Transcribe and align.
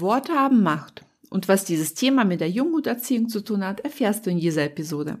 Worte 0.00 0.32
haben 0.32 0.62
Macht. 0.62 1.04
Und 1.28 1.48
was 1.48 1.64
dieses 1.64 1.92
Thema 1.92 2.24
mit 2.24 2.40
der 2.40 2.48
Junghunderziehung 2.48 3.28
zu 3.28 3.42
tun 3.42 3.66
hat, 3.66 3.80
erfährst 3.80 4.24
du 4.24 4.30
in 4.30 4.38
dieser 4.38 4.62
Episode. 4.62 5.18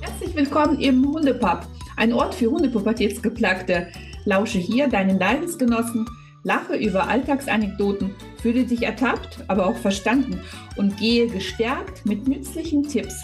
Herzlich 0.00 0.34
willkommen 0.34 0.80
im 0.80 1.06
Hundepub, 1.06 1.60
ein 1.96 2.12
Ort 2.12 2.34
für 2.34 2.50
Hundepubertätsgeplagte. 2.50 3.86
Lausche 4.24 4.58
hier 4.58 4.88
deinen 4.88 5.20
Leidensgenossen, 5.20 6.04
lache 6.42 6.74
über 6.74 7.06
Alltagsanekdoten, 7.06 8.16
fühle 8.42 8.64
dich 8.64 8.82
ertappt, 8.82 9.44
aber 9.46 9.64
auch 9.64 9.76
verstanden 9.76 10.40
und 10.76 10.96
gehe 10.96 11.28
gestärkt 11.28 12.04
mit 12.04 12.26
nützlichen 12.26 12.82
Tipps, 12.82 13.22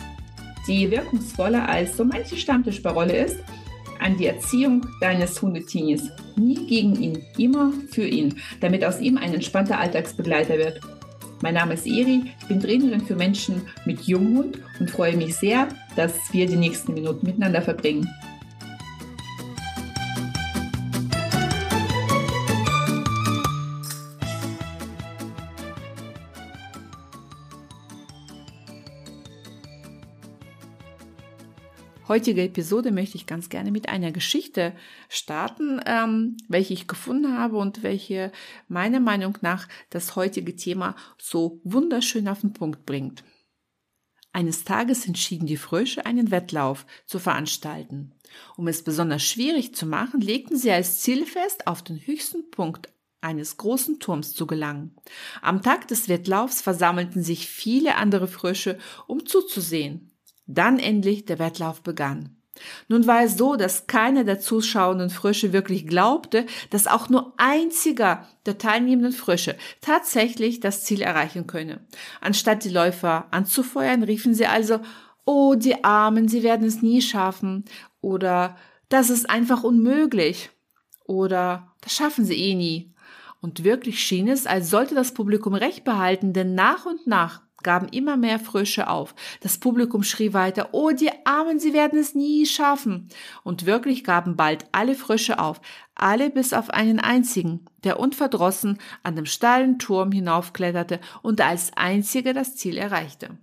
die 0.69 0.89
wirkungsvoller 0.89 1.69
als 1.69 1.97
so 1.97 2.05
manche 2.05 2.37
Stammtischparole 2.37 3.17
ist– 3.17 3.39
an 4.05 4.19
die 4.19 4.27
Erziehung 4.27 4.87
deines 5.01 5.41
Hundetinis. 5.41 6.11
Nie 6.37 6.67
gegen 6.67 6.95
ihn, 7.01 7.25
immer 7.39 7.73
für 7.91 8.07
ihn, 8.07 8.35
damit 8.61 8.85
aus 8.85 9.01
ihm 9.01 9.17
ein 9.17 9.33
entspannter 9.33 9.81
Alltagsbegleiter 9.81 10.59
wird. 10.59 10.81
Mein 11.43 11.55
Name 11.55 11.75
ist 11.75 11.87
Eri, 11.87 12.23
ich 12.39 12.47
bin 12.47 12.61
Trainerin 12.61 13.01
für 13.01 13.17
Menschen 13.17 13.63
mit 13.87 14.03
Junghund 14.03 14.59
und 14.79 14.91
freue 14.91 15.17
mich 15.17 15.37
sehr, 15.37 15.69
dass 15.97 16.13
wir 16.33 16.47
die 16.47 16.57
nächsten 16.57 16.95
Minuten 16.95 17.27
miteinander 17.27 17.63
verbringen. 17.63 18.09
Heutige 32.15 32.45
Episode 32.45 32.93
möchte 32.93 33.17
ich 33.17 33.27
ganz 33.27 33.49
gerne 33.49 33.73
mit 33.73 33.89
einer 33.89 34.13
Geschichte 34.13 34.73
starten, 35.09 35.81
ähm, 35.85 36.37
welche 36.47 36.73
ich 36.73 36.87
gefunden 36.87 37.37
habe 37.37 37.57
und 37.57 37.83
welche 37.83 38.31
meiner 38.69 39.01
Meinung 39.01 39.37
nach 39.41 39.67
das 39.91 40.15
heutige 40.15 40.55
Thema 40.55 40.95
so 41.19 41.61
wunderschön 41.65 42.29
auf 42.29 42.43
den 42.43 42.53
Punkt 42.53 42.87
bringt. 42.87 43.25
Eines 44.33 44.63
Tages 44.63 45.09
entschieden 45.09 45.47
die 45.47 45.57
Frösche, 45.57 46.07
einen 46.07 46.31
Wettlauf 46.31 46.87
zu 47.05 47.19
veranstalten. 47.19 48.13
Um 48.57 48.69
es 48.69 48.85
besonders 48.85 49.25
schwierig 49.25 49.75
zu 49.75 49.85
machen, 49.85 50.21
legten 50.21 50.57
sie 50.57 50.71
als 50.71 51.01
Ziel 51.01 51.27
fest, 51.27 51.67
auf 51.67 51.83
den 51.83 51.99
höchsten 51.99 52.49
Punkt 52.53 52.91
eines 53.23 53.57
großen 53.57 53.99
Turms 53.99 54.35
zu 54.35 54.47
gelangen. 54.47 54.95
Am 55.43 55.63
Tag 55.63 55.89
des 55.89 56.09
Wettlaufs 56.09 56.63
versammelten 56.63 57.25
sich 57.25 57.49
viele 57.49 57.97
andere 57.97 58.29
Frösche, 58.29 58.79
um 59.09 59.27
zuzusehen. 59.27 60.14
Dann 60.47 60.79
endlich 60.79 61.25
der 61.25 61.39
Wettlauf 61.39 61.83
begann. 61.83 62.37
Nun 62.89 63.07
war 63.07 63.25
es 63.25 63.37
so, 63.37 63.57
dass 63.57 63.87
keiner 63.87 64.25
der 64.25 64.39
zuschauenden 64.39 65.11
Frösche 65.11 65.53
wirklich 65.53 65.87
glaubte, 65.87 66.47
dass 66.71 66.87
auch 66.87 67.09
nur 67.09 67.35
einziger 67.37 68.29
der 68.47 68.59
teilnehmenden 68.59 69.13
Frösche 69.13 69.57
tatsächlich 69.81 70.61
das 70.61 70.85
Ziel 70.85 71.03
erreichen 71.03 71.47
könne. 71.47 71.85
Anstatt 72.21 72.65
die 72.65 72.71
Läufer 72.71 73.27
anzufeuern, 73.33 74.03
riefen 74.05 74.35
sie 74.35 74.47
also, 74.47 74.79
oh, 75.25 75.55
die 75.57 75.83
Armen, 75.83 76.29
sie 76.29 76.43
werden 76.43 76.67
es 76.67 76.83
nie 76.83 77.03
schaffen, 77.03 77.65
oder 78.01 78.57
das 78.89 79.11
ist 79.11 79.29
einfach 79.29 79.65
unmöglich, 79.65 80.51
oder 81.07 81.75
das 81.81 81.95
schaffen 81.95 82.25
sie 82.25 82.37
eh 82.37 82.55
nie. 82.55 82.95
Und 83.41 83.65
wirklich 83.65 84.01
schien 84.01 84.29
es, 84.29 84.47
als 84.47 84.71
sollte 84.71 84.95
das 84.95 85.13
Publikum 85.13 85.55
recht 85.55 85.85
behalten, 85.85 86.33
denn 86.33 86.55
nach 86.55 86.87
und 86.87 87.07
nach 87.07 87.44
gaben 87.65 87.89
immer 87.89 88.17
mehr 88.17 88.39
Frösche 88.39 88.89
auf. 88.89 89.17
Das 89.41 89.59
Publikum 89.59 90.05
schrie 90.05 90.33
weiter, 90.33 90.69
oh, 90.71 90.91
die 90.91 91.11
Armen, 91.25 91.59
sie 91.59 91.73
werden 91.73 91.99
es 91.99 92.15
nie 92.15 92.47
schaffen. 92.47 93.09
Und 93.43 93.67
wirklich 93.67 94.05
gaben 94.05 94.37
bald 94.37 94.67
alle 94.71 94.95
Frösche 94.95 95.41
auf, 95.41 95.61
alle 95.97 96.31
bis 96.31 96.53
auf 96.53 96.71
einen 96.71 97.01
einzigen, 97.01 97.65
der 97.83 97.99
unverdrossen 97.99 98.79
an 99.03 99.17
dem 99.17 99.27
steilen 99.27 99.81
Turm 99.81 100.13
hinaufkletterte 100.13 101.01
und 101.23 101.41
als 101.41 101.73
einziger 101.77 102.33
das 102.33 102.55
Ziel 102.55 102.79
erreichte. 102.79 103.37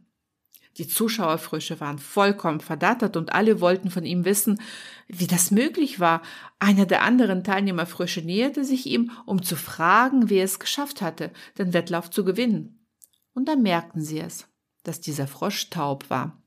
Die 0.78 0.88
Zuschauerfrösche 0.88 1.82
waren 1.82 2.00
vollkommen 2.00 2.62
verdattert 2.62 3.18
und 3.18 3.34
alle 3.34 3.60
wollten 3.60 3.92
von 3.92 4.06
ihm 4.06 4.24
wissen, 4.24 4.62
wie 5.08 5.28
das 5.28 5.52
möglich 5.52 6.00
war. 6.00 6.22
Einer 6.60 6.86
der 6.86 7.04
anderen 7.04 7.44
Teilnehmerfrösche 7.44 8.22
näherte 8.22 8.64
sich 8.64 8.86
ihm, 8.86 9.12
um 9.26 9.44
zu 9.44 9.58
fragen, 9.58 10.30
wie 10.30 10.38
er 10.38 10.46
es 10.46 10.60
geschafft 10.60 11.02
hatte, 11.02 11.32
den 11.58 11.74
Wettlauf 11.74 12.10
zu 12.10 12.24
gewinnen. 12.24 12.81
Und 13.34 13.48
dann 13.48 13.62
merkten 13.62 14.02
sie 14.02 14.20
es, 14.20 14.48
dass 14.84 15.02
dieser 15.02 15.28
Frosch 15.28 15.70
taub 15.70 16.10
war. 16.10 16.42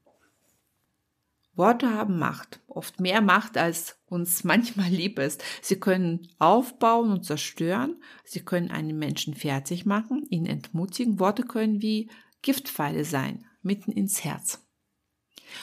Worte 1.57 1.91
haben 1.91 2.19
Macht, 2.19 2.61
oft 2.67 3.01
mehr 3.01 3.21
Macht, 3.21 3.57
als 3.57 3.99
uns 4.07 4.45
manchmal 4.45 4.91
lieb 4.91 5.19
ist. 5.19 5.43
Sie 5.63 5.79
können 5.79 6.29
aufbauen 6.39 7.11
und 7.11 7.25
zerstören, 7.25 8.03
sie 8.25 8.41
können 8.41 8.71
einen 8.71 8.99
Menschen 8.99 9.35
fertig 9.35 9.87
machen, 9.87 10.27
ihn 10.31 10.47
entmutigen. 10.47 11.21
Worte 11.21 11.45
können 11.45 11.81
wie 11.81 12.11
Giftpfeile 12.43 13.05
sein, 13.05 13.45
mitten 13.63 13.93
ins 13.93 14.25
Herz. 14.25 14.67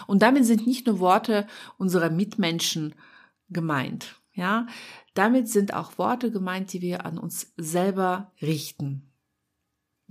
Und 0.08 0.22
damit 0.22 0.46
sind 0.46 0.66
nicht 0.66 0.88
nur 0.88 1.00
Worte 1.00 1.46
unserer 1.78 2.10
Mitmenschen 2.10 2.96
gemeint, 3.50 4.22
ja, 4.34 4.68
damit 5.14 5.50
sind 5.50 5.74
auch 5.74 5.98
Worte 5.98 6.32
gemeint, 6.32 6.72
die 6.72 6.82
wir 6.82 7.06
an 7.06 7.18
uns 7.18 7.54
selber 7.58 8.32
richten. 8.42 9.11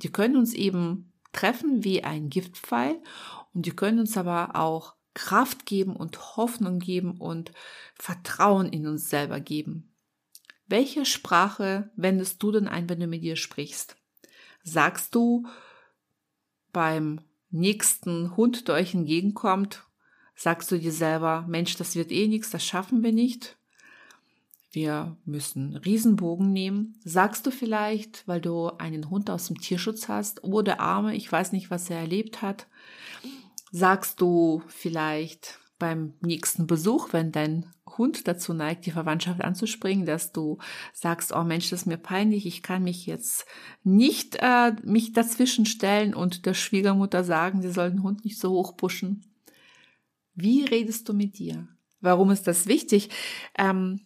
Die 0.02 0.10
können 0.10 0.36
uns 0.36 0.54
eben 0.54 1.12
treffen 1.32 1.84
wie 1.84 2.02
ein 2.02 2.28
Giftpfeil 2.30 3.00
und 3.54 3.66
die 3.66 3.74
können 3.74 4.00
uns 4.00 4.16
aber 4.16 4.56
auch 4.56 4.94
Kraft 5.14 5.66
geben 5.66 5.96
und 5.96 6.36
Hoffnung 6.36 6.78
geben 6.78 7.20
und 7.20 7.52
Vertrauen 7.94 8.68
in 8.68 8.86
uns 8.86 9.10
selber 9.10 9.40
geben. 9.40 9.92
Welche 10.66 11.04
Sprache 11.04 11.90
wendest 11.96 12.42
du 12.42 12.52
denn 12.52 12.68
ein, 12.68 12.88
wenn 12.88 13.00
du 13.00 13.06
mit 13.06 13.22
dir 13.22 13.36
sprichst? 13.36 13.96
Sagst 14.62 15.14
du 15.14 15.46
beim 16.72 17.20
nächsten 17.50 18.36
Hund, 18.36 18.68
der 18.68 18.76
euch 18.76 18.94
entgegenkommt, 18.94 19.84
sagst 20.36 20.70
du 20.70 20.78
dir 20.78 20.92
selber, 20.92 21.44
Mensch, 21.48 21.76
das 21.76 21.96
wird 21.96 22.12
eh 22.12 22.28
nichts, 22.28 22.50
das 22.50 22.64
schaffen 22.64 23.02
wir 23.02 23.12
nicht? 23.12 23.58
Wir 24.72 25.16
müssen 25.24 25.76
Riesenbogen 25.76 26.52
nehmen. 26.52 26.96
Sagst 27.04 27.46
du 27.46 27.50
vielleicht, 27.50 28.26
weil 28.28 28.40
du 28.40 28.68
einen 28.78 29.10
Hund 29.10 29.28
aus 29.28 29.46
dem 29.46 29.58
Tierschutz 29.58 30.08
hast, 30.08 30.44
oh 30.44 30.62
der 30.62 30.80
Arme, 30.80 31.16
ich 31.16 31.30
weiß 31.30 31.52
nicht, 31.52 31.70
was 31.70 31.90
er 31.90 31.98
erlebt 31.98 32.40
hat. 32.40 32.68
Sagst 33.72 34.20
du 34.20 34.62
vielleicht 34.68 35.58
beim 35.78 36.14
nächsten 36.20 36.68
Besuch, 36.68 37.12
wenn 37.12 37.32
dein 37.32 37.66
Hund 37.98 38.28
dazu 38.28 38.54
neigt, 38.54 38.86
die 38.86 38.92
Verwandtschaft 38.92 39.42
anzuspringen, 39.42 40.06
dass 40.06 40.30
du 40.30 40.58
sagst, 40.92 41.34
oh 41.34 41.42
Mensch, 41.42 41.70
das 41.70 41.80
ist 41.80 41.86
mir 41.86 41.96
peinlich, 41.96 42.46
ich 42.46 42.62
kann 42.62 42.84
mich 42.84 43.06
jetzt 43.06 43.46
nicht 43.82 44.36
äh, 44.40 44.72
mich 44.84 45.12
dazwischen 45.12 45.66
stellen 45.66 46.14
und 46.14 46.46
der 46.46 46.54
Schwiegermutter 46.54 47.24
sagen, 47.24 47.62
sie 47.62 47.72
soll 47.72 47.90
den 47.90 48.04
Hund 48.04 48.24
nicht 48.24 48.38
so 48.38 48.50
hoch 48.50 48.76
pushen. 48.76 49.24
Wie 50.34 50.64
redest 50.64 51.08
du 51.08 51.12
mit 51.12 51.38
dir? 51.38 51.66
Warum 52.00 52.30
ist 52.30 52.46
das 52.46 52.66
wichtig? 52.66 53.10
Ähm, 53.58 54.00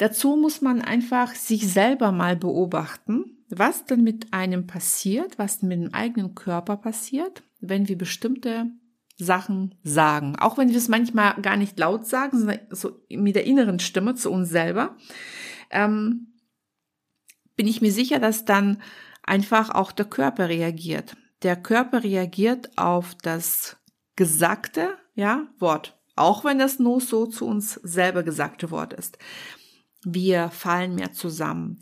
Dazu 0.00 0.34
muss 0.34 0.62
man 0.62 0.80
einfach 0.80 1.34
sich 1.34 1.70
selber 1.70 2.10
mal 2.10 2.34
beobachten, 2.34 3.36
was 3.50 3.84
denn 3.84 4.02
mit 4.02 4.32
einem 4.32 4.66
passiert, 4.66 5.38
was 5.38 5.60
mit 5.60 5.78
dem 5.78 5.92
eigenen 5.92 6.34
Körper 6.34 6.78
passiert, 6.78 7.42
wenn 7.60 7.86
wir 7.86 7.98
bestimmte 7.98 8.70
Sachen 9.18 9.74
sagen. 9.82 10.36
Auch 10.36 10.56
wenn 10.56 10.70
wir 10.70 10.78
es 10.78 10.88
manchmal 10.88 11.34
gar 11.42 11.58
nicht 11.58 11.78
laut 11.78 12.06
sagen, 12.06 12.38
sondern 12.38 12.60
so 12.70 12.98
mit 13.10 13.34
der 13.34 13.44
inneren 13.44 13.78
Stimme 13.78 14.14
zu 14.14 14.30
uns 14.30 14.48
selber, 14.48 14.96
ähm, 15.68 16.28
bin 17.54 17.66
ich 17.66 17.82
mir 17.82 17.92
sicher, 17.92 18.20
dass 18.20 18.46
dann 18.46 18.80
einfach 19.22 19.68
auch 19.68 19.92
der 19.92 20.06
Körper 20.06 20.48
reagiert. 20.48 21.14
Der 21.42 21.56
Körper 21.56 22.04
reagiert 22.04 22.70
auf 22.78 23.14
das 23.16 23.76
gesagte 24.16 24.96
ja, 25.14 25.46
Wort, 25.58 26.00
auch 26.16 26.42
wenn 26.42 26.58
das 26.58 26.78
nur 26.78 27.02
so 27.02 27.26
zu 27.26 27.46
uns 27.46 27.74
selber 27.74 28.22
gesagte 28.22 28.70
Wort 28.70 28.94
ist. 28.94 29.18
Wir 30.04 30.50
fallen 30.50 30.94
mehr 30.94 31.12
zusammen. 31.12 31.78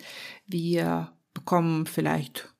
Wir 0.47 1.13
bekommen 1.35 1.87
vielleicht 1.87 2.53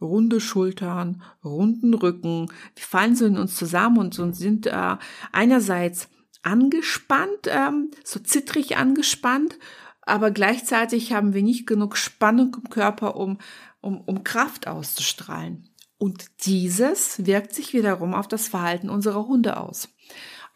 runde 0.00 0.40
Schultern, 0.40 1.22
runden 1.44 1.94
Rücken. 1.94 2.48
Wir 2.76 2.84
fallen 2.84 3.16
so 3.16 3.26
in 3.26 3.36
uns 3.36 3.56
zusammen 3.56 3.98
und, 3.98 4.36
sind 4.36 4.66
äh, 4.66 4.96
einerseits 5.32 6.08
angespannt, 6.42 7.46
ähm, 7.46 7.90
so 8.04 8.20
zittrig 8.20 8.76
angespannt, 8.76 9.58
aber 10.02 10.30
gleichzeitig 10.30 11.12
haben 11.12 11.34
wir 11.34 11.42
nicht 11.42 11.66
genug 11.66 11.96
Spannung 11.96 12.56
im 12.62 12.70
Körper, 12.70 13.16
um, 13.16 13.38
um, 13.80 14.00
um 14.00 14.24
Kraft 14.24 14.66
auszustrahlen. 14.66 15.68
Und 15.98 16.46
dieses 16.46 17.26
wirkt 17.26 17.54
sich 17.54 17.74
wiederum 17.74 18.14
auf 18.14 18.28
das 18.28 18.48
Verhalten 18.48 18.88
unserer 18.88 19.26
Hunde 19.26 19.56
aus. 19.56 19.88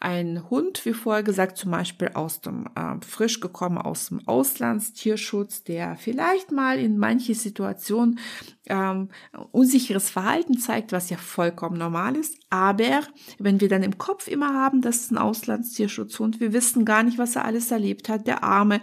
Ein 0.03 0.49
Hund, 0.49 0.85
wie 0.85 0.91
vorher 0.91 1.23
gesagt, 1.23 1.57
zum 1.57 1.71
Beispiel 1.71 2.09
aus 2.13 2.41
dem 2.41 2.67
äh, 2.75 2.95
frisch 3.05 3.39
gekommen 3.39 3.77
aus 3.77 4.09
dem 4.09 4.27
Auslandstierschutz, 4.27 5.63
der 5.63 5.95
vielleicht 5.95 6.51
mal 6.51 6.77
in 6.77 6.97
manche 6.97 7.33
Situationen 7.33 8.19
ähm, 8.65 9.09
unsicheres 9.51 10.09
Verhalten 10.09 10.57
zeigt, 10.57 10.91
was 10.91 11.09
ja 11.09 11.15
vollkommen 11.15 11.77
normal 11.77 12.17
ist. 12.17 12.37
Aber 12.49 13.03
wenn 13.39 13.61
wir 13.61 13.69
dann 13.69 13.81
im 13.81 13.97
Kopf 13.97 14.27
immer 14.27 14.53
haben, 14.53 14.81
das 14.81 14.97
ist 14.97 15.11
ein 15.11 15.17
Auslandstierschutzhund, 15.17 16.41
wir 16.41 16.51
wissen 16.51 16.83
gar 16.83 17.03
nicht, 17.03 17.17
was 17.17 17.37
er 17.37 17.45
alles 17.45 17.71
erlebt 17.71 18.09
hat, 18.09 18.27
der 18.27 18.43
Arme, 18.43 18.81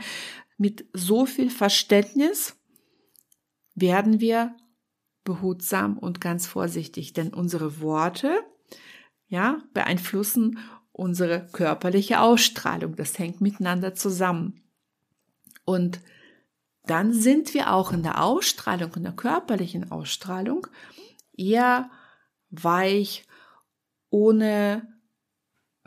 mit 0.57 0.87
so 0.95 1.27
viel 1.27 1.51
Verständnis 1.51 2.57
werden 3.75 4.21
wir 4.21 4.57
behutsam 5.25 5.99
und 5.99 6.23
ganz 6.23 6.47
vorsichtig, 6.47 7.13
denn 7.13 7.35
unsere 7.35 7.83
Worte, 7.83 8.41
ja, 9.29 9.63
beeinflussen 9.75 10.59
unsere 11.01 11.47
körperliche 11.53 12.21
Ausstrahlung. 12.21 12.95
Das 12.95 13.19
hängt 13.19 13.41
miteinander 13.41 13.95
zusammen. 13.95 14.61
Und 15.65 16.01
dann 16.85 17.15
sind 17.15 17.55
wir 17.55 17.73
auch 17.73 17.93
in 17.93 18.03
der 18.03 18.23
Ausstrahlung, 18.23 18.93
in 18.95 19.05
der 19.05 19.13
körperlichen 19.13 19.91
Ausstrahlung 19.91 20.67
eher 21.35 21.91
weich, 22.51 23.27
ohne 24.11 24.87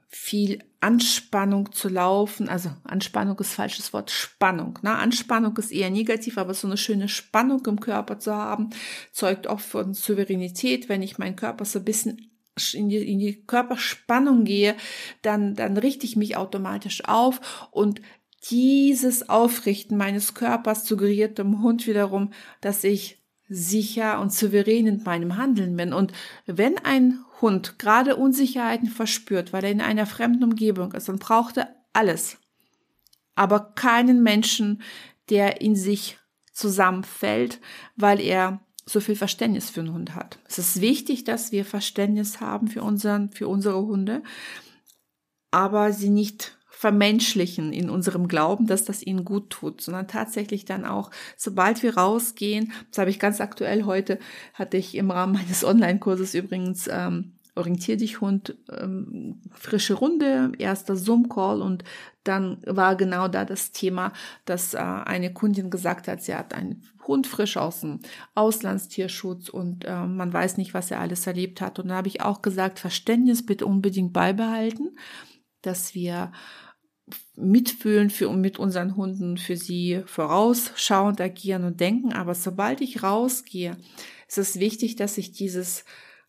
viel 0.07 0.63
Anspannung 0.79 1.71
zu 1.73 1.89
laufen. 1.89 2.49
Also 2.49 2.71
Anspannung 2.83 3.37
ist 3.37 3.53
falsches 3.53 3.93
Wort, 3.93 4.09
Spannung. 4.09 4.79
Ne? 4.81 4.95
Anspannung 4.95 5.55
ist 5.57 5.71
eher 5.71 5.91
negativ, 5.91 6.39
aber 6.39 6.55
so 6.55 6.65
eine 6.65 6.77
schöne 6.77 7.07
Spannung 7.07 7.63
im 7.67 7.79
Körper 7.79 8.17
zu 8.17 8.33
haben, 8.33 8.71
zeugt 9.11 9.45
auch 9.45 9.59
von 9.59 9.93
Souveränität. 9.93 10.89
Wenn 10.89 11.03
ich 11.03 11.19
meinen 11.19 11.35
Körper 11.35 11.65
so 11.65 11.79
ein 11.79 11.85
bisschen 11.85 12.32
in 12.73 12.89
die, 12.89 13.11
in 13.11 13.19
die 13.19 13.43
Körperspannung 13.45 14.43
gehe, 14.43 14.75
dann, 15.21 15.55
dann 15.55 15.77
richte 15.77 16.05
ich 16.05 16.15
mich 16.15 16.37
automatisch 16.37 17.05
auf 17.05 17.69
und 17.71 18.01
dieses 18.49 19.29
Aufrichten 19.29 19.97
meines 19.97 20.33
Körpers 20.33 20.85
suggeriert 20.85 21.37
dem 21.37 21.61
Hund 21.61 21.87
wiederum, 21.87 22.33
dass 22.61 22.83
ich 22.83 23.23
sicher 23.47 24.19
und 24.19 24.33
souverän 24.33 24.87
in 24.87 25.03
meinem 25.03 25.37
Handeln 25.37 25.75
bin. 25.77 25.93
Und 25.93 26.11
wenn 26.45 26.77
ein 26.79 27.19
Hund 27.41 27.77
gerade 27.79 28.15
Unsicherheiten 28.15 28.87
verspürt, 28.87 29.53
weil 29.53 29.63
er 29.63 29.71
in 29.71 29.81
einer 29.81 30.05
fremden 30.05 30.43
Umgebung 30.43 30.91
ist, 30.93 31.07
dann 31.07 31.19
braucht 31.19 31.57
er 31.57 31.75
alles. 31.93 32.37
Aber 33.35 33.73
keinen 33.75 34.23
Menschen, 34.23 34.81
der 35.29 35.61
in 35.61 35.75
sich 35.75 36.17
zusammenfällt, 36.51 37.59
weil 37.95 38.19
er 38.19 38.61
so 38.85 38.99
viel 38.99 39.15
Verständnis 39.15 39.69
für 39.69 39.81
einen 39.81 39.93
Hund 39.93 40.15
hat. 40.15 40.39
Es 40.47 40.57
ist 40.57 40.81
wichtig, 40.81 41.23
dass 41.23 41.51
wir 41.51 41.65
Verständnis 41.65 42.41
haben 42.41 42.67
für 42.67 42.83
unseren, 42.83 43.29
für 43.31 43.47
unsere 43.47 43.81
Hunde, 43.81 44.23
aber 45.51 45.93
sie 45.93 46.09
nicht 46.09 46.57
vermenschlichen 46.83 47.71
in 47.71 47.89
unserem 47.89 48.27
Glauben, 48.27 48.67
dass 48.67 48.83
das 48.83 49.01
ihnen 49.03 49.23
gut 49.23 49.49
tut, 49.51 49.79
sondern 49.79 50.09
tatsächlich 50.09 50.65
dann 50.65 50.83
auch, 50.83 51.11
sobald 51.37 51.81
wir 51.81 51.95
rausgehen, 51.95 52.73
das 52.89 52.97
habe 52.97 53.09
ich 53.09 53.19
ganz 53.19 53.39
aktuell 53.39 53.85
heute, 53.85 54.19
hatte 54.53 54.75
ich 54.75 54.95
im 54.95 55.09
Rahmen 55.09 55.33
meines 55.33 55.63
Online-Kurses 55.63 56.33
übrigens 56.33 56.89
ähm, 56.91 57.35
Orientier 57.55 57.97
dich 57.97 58.19
Hund, 58.19 58.57
ähm, 58.69 59.39
frische 59.51 59.93
Runde, 59.93 60.51
erster 60.57 60.95
Zoom-Call 60.95 61.61
und 61.61 61.83
dann 62.23 62.61
war 62.65 62.95
genau 62.95 63.27
da 63.27 63.45
das 63.45 63.71
Thema, 63.71 64.13
dass 64.45 64.73
äh, 64.73 64.77
eine 64.77 65.33
Kundin 65.33 65.69
gesagt 65.69 66.07
hat, 66.07 66.21
sie 66.21 66.35
hat 66.35 66.53
einen 66.53 66.83
Hund 67.07 67.27
frisch 67.27 67.57
aus 67.57 67.81
dem 67.81 67.99
Auslandstierschutz 68.33 69.49
und 69.49 69.85
äh, 69.85 70.05
man 70.05 70.31
weiß 70.31 70.57
nicht, 70.57 70.73
was 70.73 70.91
er 70.91 70.99
alles 70.99 71.27
erlebt 71.27 71.61
hat. 71.61 71.79
Und 71.79 71.89
da 71.89 71.95
habe 71.95 72.07
ich 72.07 72.21
auch 72.21 72.41
gesagt, 72.41 72.79
Verständnis 72.79 73.45
bitte 73.45 73.65
unbedingt 73.65 74.13
beibehalten, 74.13 74.97
dass 75.61 75.93
wir 75.93 76.31
mitfühlen 77.35 78.09
für 78.09 78.29
und 78.29 78.41
mit 78.41 78.59
unseren 78.59 78.95
Hunden 78.95 79.37
für 79.37 79.57
sie 79.57 80.03
vorausschauend 80.05 81.19
agieren 81.19 81.65
und 81.65 81.79
denken. 81.79 82.13
Aber 82.13 82.35
sobald 82.35 82.79
ich 82.79 83.03
rausgehe, 83.03 83.77
ist 84.27 84.37
es 84.37 84.59
wichtig, 84.59 84.95
dass 84.95 85.17
ich 85.17 85.31
dieses 85.31 85.83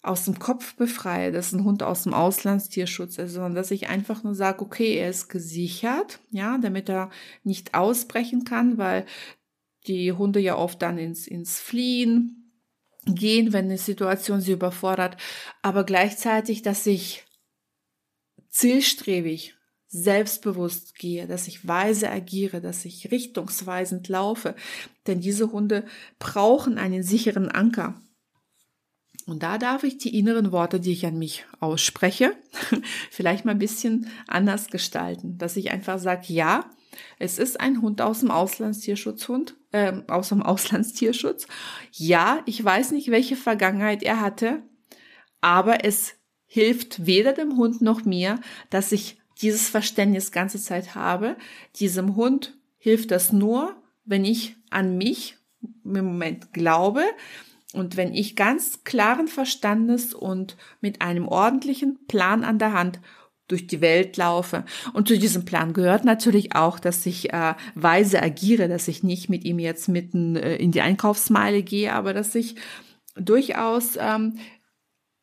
aus 0.04 0.26
dem 0.26 0.38
Kopf 0.38 0.74
befreie, 0.74 1.32
dass 1.32 1.52
ein 1.52 1.64
Hund 1.64 1.82
aus 1.82 2.02
dem 2.02 2.14
Auslandstierschutz 2.14 3.18
ist, 3.18 3.32
sondern 3.32 3.54
dass 3.54 3.70
ich 3.70 3.88
einfach 3.88 4.22
nur 4.22 4.34
sage, 4.34 4.62
okay, 4.62 4.96
er 4.96 5.08
ist 5.08 5.28
gesichert, 5.28 6.20
ja, 6.30 6.58
damit 6.58 6.88
er 6.88 7.10
nicht 7.42 7.74
ausbrechen 7.74 8.44
kann, 8.44 8.76
weil 8.76 9.06
die 9.86 10.12
Hunde 10.12 10.40
ja 10.40 10.56
oft 10.56 10.82
dann 10.82 10.98
ins, 10.98 11.26
ins 11.26 11.58
Fliehen 11.58 12.52
gehen, 13.06 13.52
wenn 13.52 13.66
eine 13.66 13.78
Situation 13.78 14.40
sie 14.40 14.52
überfordert, 14.52 15.16
aber 15.62 15.84
gleichzeitig, 15.84 16.62
dass 16.62 16.86
ich 16.86 17.24
zielstrebig 18.50 19.54
selbstbewusst 19.88 20.96
gehe, 20.96 21.26
dass 21.26 21.46
ich 21.46 21.68
weise 21.68 22.10
agiere, 22.10 22.60
dass 22.60 22.84
ich 22.84 23.10
richtungsweisend 23.10 24.08
laufe. 24.08 24.56
Denn 25.06 25.20
diese 25.20 25.52
Hunde 25.52 25.84
brauchen 26.18 26.78
einen 26.78 27.04
sicheren 27.04 27.48
Anker. 27.48 28.00
Und 29.26 29.42
da 29.42 29.56
darf 29.58 29.84
ich 29.84 29.96
die 29.96 30.18
inneren 30.18 30.52
Worte, 30.52 30.80
die 30.80 30.92
ich 30.92 31.06
an 31.06 31.18
mich 31.18 31.46
ausspreche, 31.60 32.36
vielleicht 33.10 33.44
mal 33.44 33.52
ein 33.52 33.58
bisschen 33.58 34.08
anders 34.26 34.68
gestalten. 34.68 35.38
Dass 35.38 35.56
ich 35.56 35.70
einfach 35.70 35.98
sage, 35.98 36.32
ja, 36.32 36.70
es 37.18 37.38
ist 37.38 37.58
ein 37.60 37.80
Hund 37.80 38.00
aus 38.02 38.20
dem 38.20 38.30
Auslandstierschutzhund, 38.30 39.56
äh, 39.72 39.92
aus 40.08 40.28
dem 40.28 40.42
Auslandstierschutz. 40.44 41.46
Ja, 41.92 42.42
ich 42.46 42.62
weiß 42.62 42.92
nicht, 42.92 43.10
welche 43.10 43.36
Vergangenheit 43.36 44.02
er 44.02 44.20
hatte, 44.20 44.62
aber 45.40 45.84
es 45.84 46.14
hilft 46.46 47.06
weder 47.06 47.32
dem 47.32 47.56
Hund 47.56 47.80
noch 47.80 48.04
mir, 48.04 48.40
dass 48.70 48.92
ich 48.92 49.18
dieses 49.40 49.68
Verständnis 49.68 50.32
ganze 50.32 50.60
Zeit 50.60 50.94
habe. 50.94 51.36
Diesem 51.76 52.14
Hund 52.14 52.56
hilft 52.78 53.10
das 53.10 53.32
nur, 53.32 53.74
wenn 54.04 54.24
ich 54.24 54.56
an 54.70 54.96
mich 54.96 55.36
im 55.84 56.04
Moment 56.04 56.52
glaube 56.52 57.02
und 57.74 57.96
wenn 57.96 58.14
ich 58.14 58.36
ganz 58.36 58.84
klaren 58.84 59.28
Verstandes 59.28 60.14
und 60.14 60.56
mit 60.80 61.02
einem 61.02 61.28
ordentlichen 61.28 62.06
Plan 62.06 62.44
an 62.44 62.58
der 62.58 62.72
Hand 62.72 63.00
durch 63.48 63.66
die 63.66 63.80
Welt 63.80 64.16
laufe. 64.16 64.64
Und 64.94 65.06
zu 65.08 65.18
diesem 65.18 65.44
Plan 65.44 65.74
gehört 65.74 66.04
natürlich 66.04 66.54
auch, 66.56 66.78
dass 66.78 67.04
ich 67.04 67.32
äh, 67.32 67.54
weise 67.74 68.22
agiere, 68.22 68.68
dass 68.68 68.88
ich 68.88 69.02
nicht 69.02 69.28
mit 69.28 69.44
ihm 69.44 69.58
jetzt 69.58 69.88
mitten 69.88 70.36
äh, 70.36 70.56
in 70.56 70.72
die 70.72 70.80
Einkaufsmeile 70.80 71.62
gehe, 71.62 71.92
aber 71.92 72.14
dass 72.14 72.34
ich 72.34 72.56
durchaus 73.16 73.98
ähm, 74.00 74.38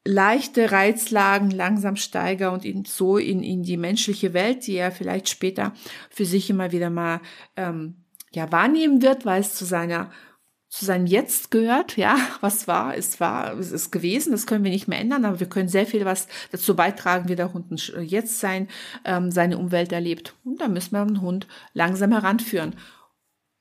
leichte 0.06 0.72
Reizlagen 0.72 1.52
langsam 1.52 1.96
steiger 1.96 2.52
und 2.52 2.66
ihn 2.66 2.86
so 2.86 3.18
in, 3.18 3.44
in 3.44 3.64
die 3.64 3.78
menschliche 3.78 4.34
Welt, 4.34 4.66
die 4.68 4.76
er 4.76 4.92
vielleicht 4.92 5.30
später 5.30 5.74
für 6.10 6.26
sich 6.26 6.50
immer 6.50 6.72
wieder 6.72 6.90
mal 6.90 7.22
ähm, 7.56 8.06
ja 8.32 8.52
wahrnehmen 8.52 9.02
wird, 9.02 9.26
weil 9.26 9.42
es 9.42 9.56
zu 9.56 9.66
seiner 9.66 10.12
zu 10.72 10.86
seinem 10.86 11.06
Jetzt 11.06 11.52
gehört, 11.52 11.98
ja, 11.98 12.18
was 12.42 12.68
war, 12.68 12.96
ist 12.96 13.20
war, 13.20 13.58
es 13.60 13.72
ist 13.72 13.92
gewesen, 13.92 14.32
das 14.32 14.48
können 14.48 14.64
wir 14.64 14.72
nicht 14.72 14.88
mehr 14.88 15.00
ändern, 15.00 15.26
aber 15.26 15.40
wir 15.42 15.50
können 15.50 15.68
sehr 15.68 15.86
viel 15.86 16.06
was 16.06 16.28
dazu 16.52 16.76
beitragen, 16.76 17.28
wie 17.28 17.36
der 17.36 17.54
Hund 17.54 17.94
jetzt 18.00 18.40
sein, 18.40 18.70
ähm, 19.04 19.32
seine 19.32 19.58
Umwelt 19.58 19.92
erlebt. 19.92 20.34
Und 20.46 20.62
da 20.62 20.70
müssen 20.70 20.94
wir 20.94 21.06
den 21.06 21.22
Hund 21.22 21.46
langsam 21.74 22.14
heranführen. 22.14 22.76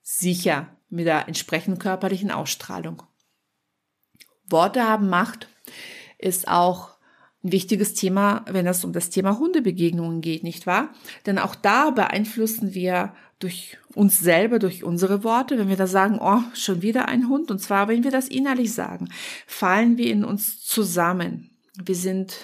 Sicher 0.03 0.69
mit 0.88 1.07
der 1.07 1.26
entsprechenden 1.26 1.81
körperlichen 1.81 2.31
Ausstrahlung. 2.31 3.02
Worte 4.49 4.85
haben 4.85 5.09
Macht 5.09 5.49
ist 6.19 6.47
auch 6.49 6.90
ein 7.42 7.52
wichtiges 7.52 7.94
Thema, 7.94 8.44
wenn 8.50 8.66
es 8.66 8.85
um 8.85 8.92
das 8.92 9.11
Thema 9.11 9.38
Hundebegegnungen 9.38 10.20
geht, 10.20 10.42
nicht 10.42 10.66
wahr? 10.66 10.90
Denn 11.26 11.38
auch 11.38 11.54
da 11.54 11.90
beeinflussen 11.90 12.75
wir 12.75 13.14
durch 13.38 13.78
uns 13.94 14.20
selber, 14.20 14.59
durch 14.59 14.85
unsere 14.85 15.25
Worte, 15.25 15.59
wenn 15.59 15.68
wir 15.68 15.76
da 15.76 15.87
sagen, 15.87 16.18
oh, 16.20 16.42
schon 16.54 16.82
wieder 16.82 17.09
ein 17.09 17.28
Hund, 17.28 17.50
und 17.50 17.59
zwar, 17.59 17.88
wenn 17.88 18.04
wir 18.04 18.11
das 18.11 18.28
innerlich 18.28 18.75
sagen, 18.75 19.09
fallen 19.47 19.97
wir 19.97 20.12
in 20.12 20.25
uns 20.25 20.61
zusammen. 20.61 21.50
Wir 21.82 21.94
sind 21.94 22.37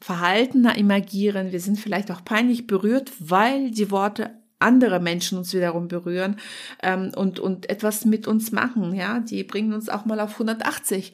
verhaltener 0.00 0.76
im 0.76 0.90
Agieren, 0.90 1.52
wir 1.52 1.60
sind 1.60 1.78
vielleicht 1.78 2.10
auch 2.10 2.24
peinlich 2.24 2.66
berührt, 2.66 3.12
weil 3.18 3.72
die 3.72 3.90
Worte 3.90 4.42
andere 4.62 5.00
Menschen 5.00 5.38
uns 5.38 5.52
wiederum 5.52 5.88
berühren 5.88 6.36
ähm, 6.82 7.12
und, 7.16 7.40
und 7.40 7.68
etwas 7.68 8.04
mit 8.04 8.26
uns 8.26 8.52
machen, 8.52 8.94
ja, 8.94 9.18
die 9.18 9.42
bringen 9.44 9.72
uns 9.72 9.88
auch 9.88 10.04
mal 10.04 10.20
auf 10.20 10.32
180 10.34 11.12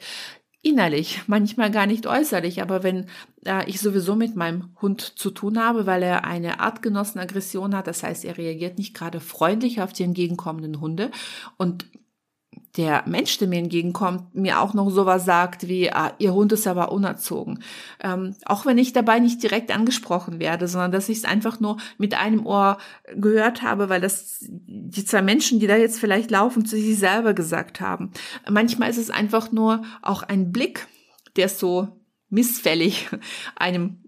innerlich, 0.61 1.21
manchmal 1.27 1.71
gar 1.71 1.85
nicht 1.85 2.05
äußerlich, 2.05 2.61
aber 2.61 2.83
wenn 2.83 3.07
äh, 3.45 3.69
ich 3.69 3.79
sowieso 3.79 4.15
mit 4.15 4.35
meinem 4.35 4.75
Hund 4.81 5.01
zu 5.01 5.31
tun 5.31 5.59
habe, 5.59 5.85
weil 5.85 6.03
er 6.03 6.25
eine 6.25 6.59
Artgenossen-Aggression 6.59 7.75
hat, 7.75 7.87
das 7.87 8.03
heißt, 8.03 8.25
er 8.25 8.37
reagiert 8.37 8.77
nicht 8.77 8.93
gerade 8.93 9.21
freundlich 9.21 9.81
auf 9.81 9.93
die 9.93 10.03
entgegenkommenden 10.03 10.81
Hunde 10.81 11.11
und 11.57 11.85
der 12.79 13.03
Mensch, 13.05 13.37
der 13.37 13.49
mir 13.49 13.59
entgegenkommt, 13.59 14.33
mir 14.33 14.61
auch 14.61 14.73
noch 14.73 14.89
sowas 14.89 15.25
sagt 15.25 15.67
wie, 15.67 15.91
ah, 15.91 16.13
ihr 16.17 16.33
Hund 16.33 16.53
ist 16.53 16.65
aber 16.65 16.93
unerzogen. 16.93 17.59
Ähm, 18.01 18.37
auch 18.45 18.65
wenn 18.65 18.77
ich 18.77 18.93
dabei 18.93 19.19
nicht 19.19 19.43
direkt 19.43 19.75
angesprochen 19.75 20.39
werde, 20.39 20.69
sondern 20.69 20.93
dass 20.93 21.09
ich 21.09 21.17
es 21.17 21.25
einfach 21.25 21.59
nur 21.59 21.75
mit 21.97 22.13
einem 22.13 22.45
Ohr 22.45 22.77
gehört 23.13 23.63
habe, 23.63 23.89
weil 23.89 23.99
das 23.99 24.45
die 24.47 25.03
zwei 25.03 25.21
Menschen, 25.21 25.59
die 25.59 25.67
da 25.67 25.75
jetzt 25.75 25.99
vielleicht 25.99 26.31
laufen, 26.31 26.65
zu 26.65 26.77
sich 26.77 26.97
selber 26.97 27.33
gesagt 27.33 27.81
haben. 27.81 28.11
Manchmal 28.49 28.89
ist 28.89 28.97
es 28.97 29.09
einfach 29.09 29.51
nur 29.51 29.83
auch 30.01 30.23
ein 30.23 30.53
Blick, 30.53 30.87
der 31.35 31.49
so 31.49 31.99
missfällig 32.29 33.09
einem 33.57 34.05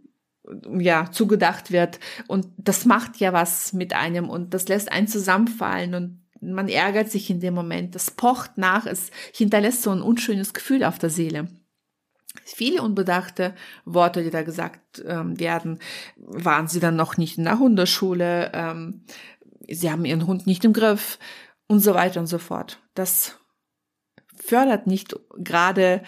ja, 0.80 1.12
zugedacht 1.12 1.72
wird. 1.72 2.00
Und 2.28 2.48
das 2.56 2.86
macht 2.86 3.18
ja 3.18 3.34
was 3.34 3.74
mit 3.74 3.94
einem 3.94 4.30
und 4.30 4.54
das 4.54 4.70
lässt 4.70 4.90
einen 4.94 5.08
zusammenfallen 5.08 5.94
und 5.94 6.21
man 6.42 6.68
ärgert 6.68 7.12
sich 7.12 7.30
in 7.30 7.40
dem 7.40 7.54
Moment. 7.54 7.96
Das 7.96 8.12
pocht 8.12 8.58
nach, 8.58 8.86
es 8.86 9.12
hinterlässt 9.34 9.84
so 9.84 9.92
ein 9.92 10.02
unschönes 10.02 10.54
Gefühl 10.54 10.84
auf 10.84 11.00
der 11.00 11.10
Seele. 11.10 11.48
Viele 12.44 12.82
unbedachte 12.82 13.54
Worte, 13.86 14.24
die 14.24 14.30
da 14.30 14.42
gesagt 14.42 15.04
ähm, 15.06 15.40
werden, 15.40 15.80
waren 16.16 16.68
sie 16.68 16.80
dann 16.80 16.96
noch 16.96 17.18
nicht 17.18 17.38
in 17.38 17.44
der 17.44 17.60
Hundeschule, 17.60 18.52
ähm, 18.54 19.04
sie 19.68 19.92
haben 19.92 20.06
ihren 20.06 20.28
Hund 20.28 20.48
nicht 20.48 20.64
im 20.66 20.74
Griff 20.74 21.20
und 21.68 21.80
so 21.80 21.94
weiter 21.94 22.20
und 22.20 22.28
so 22.28 22.38
fort. 22.38 22.80
Das 22.96 23.38
fördert 24.36 24.88
nicht 24.88 25.16
gerade 25.38 26.04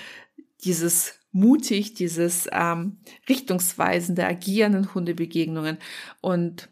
dieses 0.64 1.20
mutig, 1.32 1.94
dieses 1.94 2.48
ähm, 2.52 3.00
richtungsweisende 3.28 4.26
Agieren 4.26 4.74
in 4.76 4.94
Hundebegegnungen. 4.94 5.78
Und 6.22 6.70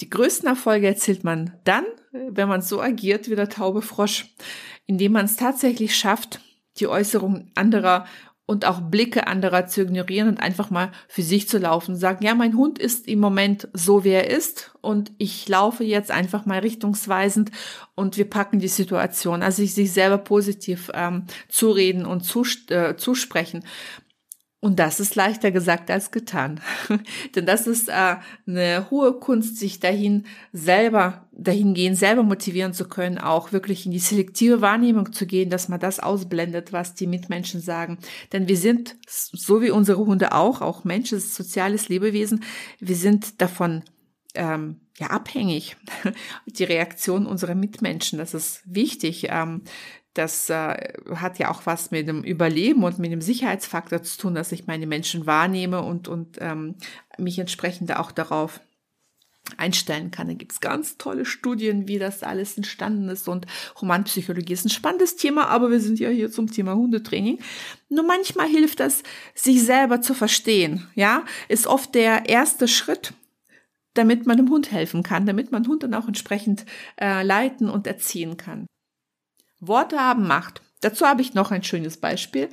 die 0.00 0.10
größten 0.10 0.48
Erfolge 0.48 0.86
erzielt 0.86 1.24
man 1.24 1.52
dann, 1.64 1.84
wenn 2.12 2.48
man 2.48 2.62
so 2.62 2.80
agiert 2.80 3.30
wie 3.30 3.36
der 3.36 3.48
taube 3.48 3.82
Frosch, 3.82 4.34
indem 4.86 5.12
man 5.12 5.24
es 5.24 5.36
tatsächlich 5.36 5.96
schafft, 5.96 6.40
die 6.78 6.86
Äußerungen 6.86 7.50
anderer 7.54 8.06
und 8.46 8.64
auch 8.64 8.80
Blicke 8.80 9.26
anderer 9.26 9.66
zu 9.66 9.82
ignorieren 9.82 10.28
und 10.28 10.40
einfach 10.40 10.70
mal 10.70 10.92
für 11.08 11.22
sich 11.22 11.48
zu 11.48 11.58
laufen. 11.58 11.96
Sagen, 11.96 12.24
ja, 12.24 12.34
mein 12.34 12.56
Hund 12.56 12.78
ist 12.78 13.08
im 13.08 13.18
Moment 13.18 13.68
so, 13.72 14.04
wie 14.04 14.10
er 14.10 14.30
ist 14.30 14.72
und 14.80 15.10
ich 15.18 15.48
laufe 15.48 15.82
jetzt 15.82 16.12
einfach 16.12 16.46
mal 16.46 16.60
richtungsweisend 16.60 17.50
und 17.96 18.16
wir 18.16 18.30
packen 18.30 18.60
die 18.60 18.68
Situation. 18.68 19.42
Also 19.42 19.64
sich 19.66 19.92
selber 19.92 20.18
positiv 20.18 20.92
ähm, 20.94 21.24
zureden 21.48 22.06
und 22.06 22.24
zus 22.24 22.70
äh, 22.70 22.96
zusprechen. 22.96 23.64
Und 24.58 24.78
das 24.78 25.00
ist 25.00 25.14
leichter 25.14 25.52
gesagt 25.52 25.90
als 25.90 26.10
getan. 26.10 26.60
Denn 27.34 27.44
das 27.44 27.66
ist 27.66 27.88
äh, 27.88 28.16
eine 28.46 28.90
hohe 28.90 29.12
Kunst, 29.20 29.58
sich 29.58 29.80
dahin 29.80 30.24
selber, 30.52 31.28
dahingehen, 31.32 31.94
selber 31.94 32.22
motivieren 32.22 32.72
zu 32.72 32.88
können, 32.88 33.18
auch 33.18 33.52
wirklich 33.52 33.84
in 33.84 33.92
die 33.92 33.98
selektive 33.98 34.62
Wahrnehmung 34.62 35.12
zu 35.12 35.26
gehen, 35.26 35.50
dass 35.50 35.68
man 35.68 35.78
das 35.78 36.00
ausblendet, 36.00 36.72
was 36.72 36.94
die 36.94 37.06
Mitmenschen 37.06 37.60
sagen. 37.60 37.98
Denn 38.32 38.48
wir 38.48 38.56
sind, 38.56 38.96
so 39.06 39.60
wie 39.60 39.70
unsere 39.70 40.04
Hunde 40.04 40.32
auch, 40.32 40.62
auch 40.62 40.84
Menschen, 40.84 41.20
soziales 41.20 41.88
Lebewesen, 41.90 42.42
wir 42.80 42.96
sind 42.96 43.42
davon 43.42 43.84
ähm, 44.34 44.80
ja 44.98 45.08
abhängig. 45.08 45.76
Die 46.46 46.64
Reaktion 46.64 47.26
unserer 47.26 47.54
Mitmenschen, 47.54 48.18
das 48.18 48.34
ist 48.34 48.62
wichtig. 48.64 49.26
Ähm, 49.30 49.62
das 50.18 50.50
äh, 50.50 50.94
hat 51.14 51.38
ja 51.38 51.50
auch 51.50 51.66
was 51.66 51.90
mit 51.90 52.08
dem 52.08 52.22
Überleben 52.24 52.84
und 52.84 52.98
mit 52.98 53.12
dem 53.12 53.20
Sicherheitsfaktor 53.20 54.02
zu 54.02 54.18
tun, 54.18 54.34
dass 54.34 54.52
ich 54.52 54.66
meine 54.66 54.86
Menschen 54.86 55.26
wahrnehme 55.26 55.82
und, 55.82 56.08
und 56.08 56.38
ähm, 56.40 56.76
mich 57.18 57.38
entsprechend 57.38 57.94
auch 57.96 58.12
darauf 58.12 58.60
einstellen 59.56 60.10
kann. 60.10 60.28
Da 60.28 60.34
gibt's 60.34 60.60
ganz 60.60 60.98
tolle 60.98 61.24
Studien, 61.24 61.86
wie 61.88 61.98
das 61.98 62.22
alles 62.22 62.56
entstanden 62.56 63.08
ist 63.08 63.28
und 63.28 63.46
Humanpsychologie 63.80 64.52
ist 64.52 64.64
ein 64.64 64.70
spannendes 64.70 65.16
Thema, 65.16 65.48
aber 65.48 65.70
wir 65.70 65.80
sind 65.80 66.00
ja 66.00 66.08
hier 66.08 66.30
zum 66.30 66.50
Thema 66.50 66.74
Hundetraining. 66.74 67.38
Nur 67.88 68.04
manchmal 68.04 68.48
hilft 68.48 68.80
das, 68.80 69.02
sich 69.34 69.62
selber 69.62 70.00
zu 70.00 70.14
verstehen, 70.14 70.88
ja, 70.94 71.24
ist 71.48 71.66
oft 71.66 71.94
der 71.94 72.28
erste 72.28 72.68
Schritt, 72.68 73.12
damit 73.94 74.26
man 74.26 74.36
dem 74.36 74.50
Hund 74.50 74.72
helfen 74.72 75.02
kann, 75.02 75.26
damit 75.26 75.52
man 75.52 75.66
Hund 75.66 75.82
dann 75.82 75.94
auch 75.94 76.08
entsprechend 76.08 76.66
äh, 77.00 77.22
leiten 77.22 77.70
und 77.70 77.86
erziehen 77.86 78.36
kann. 78.36 78.66
Worte 79.60 79.98
haben 79.98 80.26
Macht. 80.26 80.62
Dazu 80.80 81.06
habe 81.06 81.22
ich 81.22 81.34
noch 81.34 81.50
ein 81.50 81.62
schönes 81.62 81.96
Beispiel. 81.96 82.48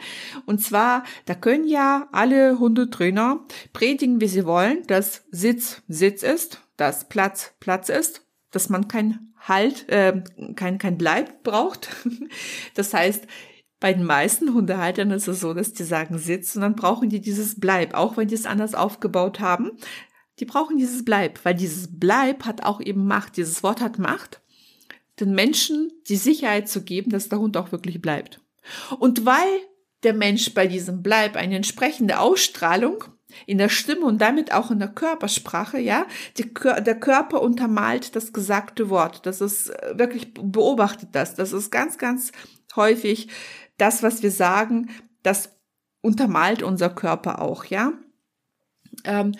Und 0.45 0.61
zwar, 0.61 1.03
da 1.25 1.35
können 1.35 1.67
ja 1.67 2.07
alle 2.11 2.57
Hundetrainer 2.57 3.45
predigen, 3.73 4.21
wie 4.21 4.27
sie 4.27 4.45
wollen, 4.45 4.85
dass 4.87 5.23
Sitz 5.29 5.81
Sitz 5.87 6.23
ist, 6.23 6.61
dass 6.77 7.09
Platz 7.09 7.53
Platz 7.59 7.89
ist, 7.89 8.25
dass 8.51 8.69
man 8.69 8.87
kein 8.87 9.33
Halt, 9.45 9.89
äh, 9.89 10.23
kein, 10.55 10.77
kein 10.77 10.97
Bleib 10.97 11.43
braucht. 11.43 11.89
Das 12.75 12.93
heißt, 12.93 13.27
bei 13.81 13.93
den 13.93 14.05
meisten 14.05 14.53
Hundehaltern 14.53 15.11
ist 15.11 15.27
es 15.27 15.41
so, 15.41 15.53
dass 15.53 15.73
die 15.73 15.83
sagen 15.83 16.17
Sitz 16.17 16.55
und 16.55 16.61
dann 16.61 16.77
brauchen 16.77 17.09
die 17.09 17.19
dieses 17.19 17.59
Bleib, 17.59 17.93
auch 17.93 18.15
wenn 18.15 18.29
die 18.29 18.35
es 18.35 18.45
anders 18.45 18.73
aufgebaut 18.73 19.41
haben. 19.41 19.71
Die 20.39 20.45
brauchen 20.45 20.77
dieses 20.77 21.03
Bleib, 21.03 21.43
weil 21.43 21.55
dieses 21.55 21.99
Bleib 21.99 22.45
hat 22.45 22.63
auch 22.63 22.79
eben 22.79 23.05
Macht. 23.05 23.35
Dieses 23.35 23.61
Wort 23.61 23.81
hat 23.81 23.99
Macht 23.99 24.41
den 25.19 25.33
Menschen 25.33 25.91
die 26.07 26.15
Sicherheit 26.15 26.67
zu 26.67 26.83
geben, 26.83 27.11
dass 27.11 27.29
der 27.29 27.39
Hund 27.39 27.57
auch 27.57 27.71
wirklich 27.71 28.01
bleibt. 28.01 28.41
Und 28.99 29.25
weil 29.25 29.59
der 30.03 30.13
Mensch 30.13 30.53
bei 30.53 30.67
diesem 30.67 31.01
Bleib 31.01 31.35
eine 31.35 31.55
entsprechende 31.55 32.19
Ausstrahlung 32.19 33.05
in 33.45 33.57
der 33.57 33.69
Stimme 33.69 34.05
und 34.05 34.21
damit 34.21 34.53
auch 34.53 34.69
in 34.69 34.79
der 34.79 34.89
Körpersprache, 34.89 35.79
ja, 35.79 36.05
die, 36.37 36.53
der 36.53 36.99
Körper 36.99 37.41
untermalt 37.41 38.15
das 38.15 38.33
gesagte 38.33 38.89
Wort. 38.89 39.25
Das 39.25 39.41
ist 39.41 39.69
äh, 39.69 39.97
wirklich 39.97 40.33
beobachtet 40.33 41.09
das. 41.13 41.35
Das 41.35 41.51
ist 41.51 41.71
ganz, 41.71 41.97
ganz 41.97 42.31
häufig 42.75 43.29
das, 43.77 44.03
was 44.03 44.21
wir 44.21 44.31
sagen, 44.31 44.89
das 45.23 45.57
untermalt 46.01 46.63
unser 46.63 46.89
Körper 46.89 47.41
auch, 47.41 47.65
ja. 47.65 47.93
Ähm, 49.05 49.33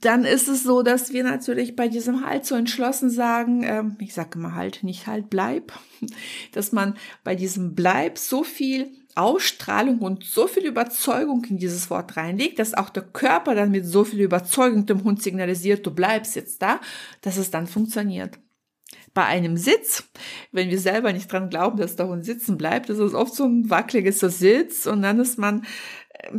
dann 0.00 0.24
ist 0.24 0.48
es 0.48 0.62
so, 0.62 0.82
dass 0.82 1.12
wir 1.12 1.24
natürlich 1.24 1.76
bei 1.76 1.88
diesem 1.88 2.26
Halt 2.26 2.44
so 2.44 2.54
entschlossen 2.54 3.10
sagen, 3.10 3.62
ähm, 3.64 3.96
ich 4.00 4.14
sage 4.14 4.38
immer 4.38 4.54
halt, 4.54 4.82
nicht 4.82 5.06
halt 5.06 5.30
bleib, 5.30 5.72
dass 6.52 6.72
man 6.72 6.96
bei 7.24 7.34
diesem 7.34 7.74
bleib 7.74 8.18
so 8.18 8.44
viel 8.44 8.90
Ausstrahlung 9.14 9.98
und 9.98 10.24
so 10.24 10.46
viel 10.46 10.64
Überzeugung 10.64 11.44
in 11.44 11.58
dieses 11.58 11.90
Wort 11.90 12.16
reinlegt, 12.16 12.58
dass 12.58 12.74
auch 12.74 12.88
der 12.88 13.02
Körper 13.02 13.54
dann 13.54 13.70
mit 13.70 13.86
so 13.86 14.04
viel 14.04 14.20
Überzeugung 14.20 14.86
dem 14.86 15.04
Hund 15.04 15.22
signalisiert, 15.22 15.86
du 15.86 15.90
bleibst 15.90 16.34
jetzt 16.34 16.62
da, 16.62 16.80
dass 17.20 17.36
es 17.36 17.50
dann 17.50 17.66
funktioniert. 17.66 18.38
Bei 19.14 19.26
einem 19.26 19.58
Sitz, 19.58 20.04
wenn 20.52 20.70
wir 20.70 20.78
selber 20.78 21.12
nicht 21.12 21.30
dran 21.30 21.50
glauben, 21.50 21.76
dass 21.76 21.96
der 21.96 22.08
Hund 22.08 22.24
sitzen 22.24 22.56
bleibt, 22.56 22.88
ist 22.88 22.98
es 22.98 23.12
oft 23.12 23.34
so 23.34 23.44
ein 23.44 23.68
wackeliges 23.68 24.20
Sitz 24.20 24.86
und 24.86 25.02
dann 25.02 25.20
ist 25.20 25.38
man, 25.38 25.66
äh, 26.10 26.38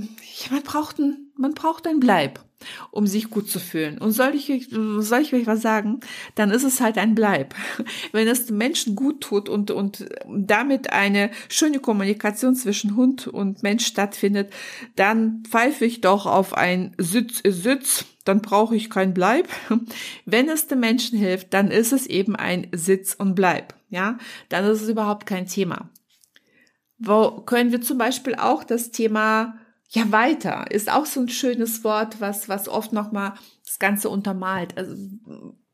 man 0.49 0.63
braucht 0.63 0.97
ein, 0.97 1.31
man 1.37 1.53
braucht 1.53 1.85
ein 1.85 1.99
Bleib 1.99 2.43
um 2.91 3.07
sich 3.07 3.29
gut 3.29 3.49
zu 3.49 3.59
fühlen. 3.59 3.97
Und 3.97 4.11
soll 4.11 4.35
ich, 4.35 4.69
soll 4.69 5.21
ich 5.21 5.33
euch 5.33 5.47
was 5.47 5.61
sagen? 5.61 5.99
Dann 6.35 6.51
ist 6.51 6.63
es 6.63 6.81
halt 6.81 6.97
ein 6.97 7.15
Bleib. 7.15 7.55
Wenn 8.11 8.27
es 8.27 8.45
den 8.45 8.57
Menschen 8.57 8.95
gut 8.95 9.21
tut 9.21 9.49
und, 9.49 9.71
und 9.71 10.05
damit 10.27 10.91
eine 10.91 11.31
schöne 11.49 11.79
Kommunikation 11.79 12.55
zwischen 12.55 12.95
Hund 12.95 13.27
und 13.27 13.63
Mensch 13.63 13.85
stattfindet, 13.85 14.51
dann 14.95 15.43
pfeife 15.47 15.85
ich 15.85 16.01
doch 16.01 16.25
auf 16.25 16.53
ein 16.53 16.95
Sitz, 16.97 17.41
Sitz, 17.45 18.05
dann 18.25 18.41
brauche 18.41 18.75
ich 18.75 18.89
kein 18.89 19.13
Bleib. 19.13 19.47
Wenn 20.25 20.49
es 20.49 20.67
den 20.67 20.79
Menschen 20.79 21.17
hilft, 21.17 21.53
dann 21.53 21.71
ist 21.71 21.93
es 21.93 22.07
eben 22.07 22.35
ein 22.35 22.67
Sitz 22.71 23.13
und 23.13 23.35
Bleib. 23.35 23.73
Ja, 23.89 24.17
dann 24.49 24.65
ist 24.65 24.81
es 24.81 24.89
überhaupt 24.89 25.25
kein 25.25 25.47
Thema. 25.47 25.89
Wo 26.97 27.41
können 27.41 27.71
wir 27.71 27.81
zum 27.81 27.97
Beispiel 27.97 28.35
auch 28.35 28.63
das 28.63 28.91
Thema 28.91 29.59
ja, 29.93 30.11
weiter 30.11 30.71
ist 30.71 30.91
auch 30.91 31.05
so 31.05 31.21
ein 31.21 31.29
schönes 31.29 31.83
Wort, 31.83 32.19
was, 32.19 32.49
was 32.49 32.67
oft 32.67 32.93
nochmal 32.93 33.33
das 33.63 33.77
Ganze 33.77 34.09
untermalt. 34.09 34.75
Also, 34.75 34.95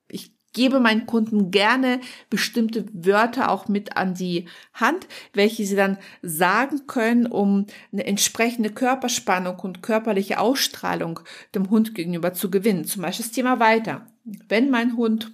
ich 0.09 0.33
gebe 0.51 0.81
meinen 0.81 1.05
Kunden 1.05 1.51
gerne 1.51 2.01
bestimmte 2.29 2.85
Wörter 2.91 3.49
auch 3.49 3.69
mit 3.69 3.95
an 3.95 4.15
die 4.15 4.49
Hand, 4.73 5.07
welche 5.33 5.65
sie 5.65 5.77
dann 5.77 5.97
sagen 6.21 6.85
können, 6.85 7.27
um 7.27 7.67
eine 7.93 8.05
entsprechende 8.05 8.71
Körperspannung 8.71 9.57
und 9.59 9.81
körperliche 9.81 10.39
Ausstrahlung 10.39 11.21
dem 11.55 11.69
Hund 11.69 11.95
gegenüber 11.95 12.33
zu 12.33 12.51
gewinnen. 12.51 12.83
Zum 12.83 13.03
Beispiel 13.03 13.25
das 13.25 13.31
Thema 13.31 13.61
weiter. 13.61 14.05
Wenn 14.49 14.69
mein 14.69 14.97
Hund 14.97 15.31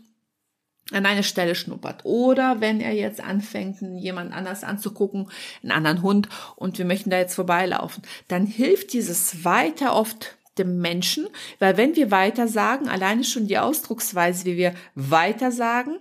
an 0.92 1.06
eine 1.06 1.24
Stelle 1.24 1.56
schnuppert. 1.56 2.06
Oder 2.06 2.62
wenn 2.62 2.80
er 2.80 2.94
jetzt 2.94 3.22
anfängt, 3.22 3.82
jemand 3.82 4.34
anders 4.34 4.64
anzugucken, 4.64 5.30
einen 5.64 5.72
anderen 5.72 6.02
Hund, 6.02 6.30
und 6.56 6.78
wir 6.78 6.86
möchten 6.86 7.10
da 7.10 7.18
jetzt 7.18 7.36
vorbeilaufen, 7.36 8.04
dann 8.28 8.46
hilft 8.46 8.94
dieses 8.94 9.44
weiter 9.44 9.96
oft 9.96 10.38
dem 10.58 10.80
Menschen, 10.80 11.28
weil 11.60 11.76
wenn 11.78 11.96
wir 11.96 12.12
weiter 12.12 12.48
sagen, 12.48 12.88
alleine 12.88 13.24
schon 13.24 13.48
die 13.48 13.58
Ausdrucksweise, 13.58 14.46
wie 14.46 14.58
wir 14.58 14.74
weiter 14.94 15.52
sagen, 15.52 15.98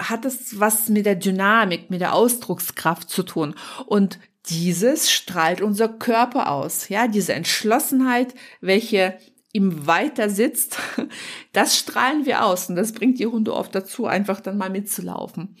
hat 0.00 0.24
es 0.24 0.60
was 0.60 0.88
mit 0.88 1.06
der 1.06 1.16
Dynamik, 1.16 1.90
mit 1.90 2.00
der 2.00 2.14
Ausdruckskraft 2.14 3.08
zu 3.08 3.22
tun. 3.22 3.54
Und 3.86 4.18
dieses 4.46 5.10
strahlt 5.10 5.60
unser 5.60 5.88
Körper 5.88 6.50
aus. 6.50 6.88
Ja, 6.88 7.08
diese 7.08 7.34
Entschlossenheit, 7.34 8.34
welche 8.60 9.18
im 9.58 9.88
Weiter 9.88 10.30
sitzt, 10.30 10.78
das 11.52 11.76
strahlen 11.76 12.26
wir 12.26 12.44
aus 12.44 12.68
und 12.68 12.76
das 12.76 12.92
bringt 12.92 13.18
die 13.18 13.26
Hunde 13.26 13.52
oft 13.52 13.74
dazu, 13.74 14.06
einfach 14.06 14.40
dann 14.40 14.56
mal 14.56 14.70
mitzulaufen. 14.70 15.56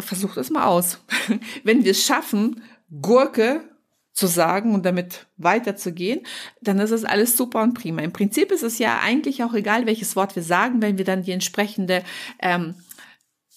Versucht 0.00 0.38
es 0.38 0.48
mal 0.48 0.64
aus. 0.64 1.04
Wenn 1.62 1.84
wir 1.84 1.90
es 1.90 2.04
schaffen, 2.04 2.62
Gurke 3.02 3.68
zu 4.14 4.26
sagen 4.26 4.72
und 4.72 4.86
damit 4.86 5.26
weiterzugehen, 5.36 6.22
dann 6.62 6.78
ist 6.78 6.90
es 6.90 7.04
alles 7.04 7.36
super 7.36 7.62
und 7.62 7.74
prima. 7.74 8.00
Im 8.00 8.12
Prinzip 8.12 8.50
ist 8.50 8.62
es 8.62 8.78
ja 8.78 8.98
eigentlich 9.02 9.44
auch 9.44 9.52
egal, 9.52 9.84
welches 9.84 10.16
Wort 10.16 10.34
wir 10.34 10.42
sagen, 10.42 10.80
wenn 10.80 10.96
wir 10.96 11.04
dann 11.04 11.22
die 11.22 11.32
entsprechende 11.32 12.02
ähm, 12.40 12.76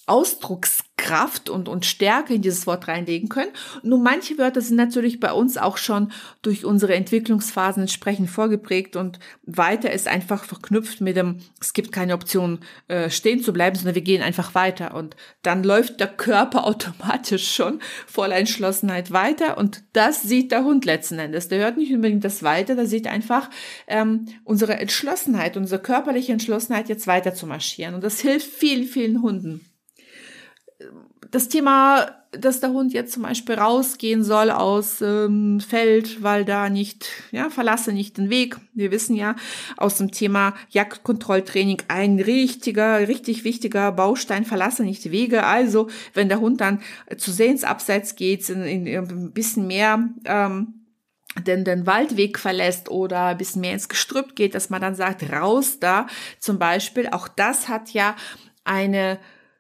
Ausdruckskraft 0.05 0.87
Kraft 0.97 1.49
und, 1.49 1.69
und 1.69 1.85
Stärke 1.85 2.33
in 2.33 2.41
dieses 2.41 2.65
Wort 2.67 2.87
reinlegen 2.87 3.29
können. 3.29 3.51
Nur 3.83 3.99
manche 3.99 4.37
Wörter 4.37 4.61
sind 4.61 4.75
natürlich 4.75 5.19
bei 5.19 5.31
uns 5.31 5.57
auch 5.57 5.77
schon 5.77 6.11
durch 6.41 6.65
unsere 6.65 6.95
Entwicklungsphasen 6.95 7.83
entsprechend 7.83 8.29
vorgeprägt 8.29 8.95
und 8.95 9.19
weiter 9.43 9.91
ist 9.91 10.07
einfach 10.07 10.43
verknüpft 10.43 10.99
mit 10.99 11.15
dem, 11.15 11.37
es 11.61 11.73
gibt 11.73 11.91
keine 11.91 12.15
Option, 12.15 12.59
äh, 12.87 13.11
stehen 13.11 13.41
zu 13.41 13.53
bleiben, 13.53 13.75
sondern 13.75 13.95
wir 13.95 14.01
gehen 14.01 14.23
einfach 14.23 14.55
weiter. 14.55 14.95
Und 14.95 15.15
dann 15.43 15.63
läuft 15.63 15.99
der 15.99 16.07
Körper 16.07 16.63
automatisch 16.65 17.53
schon 17.53 17.79
voller 18.07 18.35
Entschlossenheit 18.35 19.11
weiter 19.11 19.57
und 19.57 19.83
das 19.93 20.23
sieht 20.23 20.51
der 20.51 20.63
Hund 20.63 20.83
letzten 20.83 21.19
Endes. 21.19 21.47
Der 21.47 21.59
hört 21.59 21.77
nicht 21.77 21.93
unbedingt 21.93 22.25
das 22.25 22.41
weiter, 22.41 22.75
der 22.75 22.87
sieht 22.87 23.05
einfach 23.05 23.49
ähm, 23.85 24.25
unsere 24.43 24.77
Entschlossenheit, 24.77 25.57
unsere 25.57 25.81
körperliche 25.81 26.33
Entschlossenheit, 26.33 26.89
jetzt 26.89 27.05
weiter 27.05 27.35
zu 27.35 27.45
marschieren. 27.45 27.93
Und 27.93 28.03
das 28.03 28.19
hilft 28.19 28.51
vielen, 28.51 28.85
vielen 28.85 29.21
Hunden 29.21 29.66
das 31.31 31.50
Thema, 31.50 32.07
dass 32.31 32.60
der 32.60 32.69
Hund 32.69 32.93
jetzt 32.93 33.13
zum 33.13 33.24
Beispiel 33.24 33.55
rausgehen 33.55 34.24
soll 34.24 34.51
aus 34.51 35.01
ähm, 35.01 35.60
Feld, 35.60 36.22
weil 36.22 36.46
da 36.46 36.69
nicht, 36.69 37.10
ja, 37.31 37.50
verlasse 37.50 37.93
nicht 37.93 38.17
den 38.17 38.29
Weg. 38.29 38.57
Wir 38.74 38.91
wissen 38.91 39.15
ja 39.15 39.36
aus 39.75 39.98
dem 39.98 40.12
Thema 40.12 40.53
Jagdkontrolltraining 40.69 41.81
ein 41.88 42.19
richtiger, 42.19 43.07
richtig 43.07 43.43
wichtiger 43.43 43.91
Baustein, 43.91 44.46
verlasse 44.46 44.84
nicht 44.84 45.03
die 45.03 45.12
Wege. 45.12 45.43
Also, 45.46 45.88
wenn 46.13 46.29
der 46.29 46.39
Hund 46.39 46.62
dann 46.62 46.81
zu 47.17 47.31
Sehensabseits 47.31 48.15
geht, 48.15 48.48
in, 48.50 48.62
in, 48.63 48.86
in 48.86 49.00
ein 49.00 49.31
bisschen 49.31 49.65
mehr 49.65 50.07
ähm, 50.25 50.86
den, 51.46 51.65
den 51.65 51.88
Waldweg 51.88 52.38
verlässt 52.38 52.89
oder 52.89 53.27
ein 53.27 53.38
bisschen 53.38 53.62
mehr 53.62 53.74
ins 53.74 53.89
Gestrüpp 53.89 54.36
geht, 54.36 54.53
dass 54.53 54.69
man 54.69 54.81
dann 54.81 54.96
sagt, 54.96 55.31
raus 55.31 55.79
da 55.79 56.07
zum 56.39 56.60
Beispiel. 56.60 57.07
Auch 57.07 57.27
das 57.27 57.67
hat 57.67 57.91
ja 57.91 58.15
eine 58.63 59.19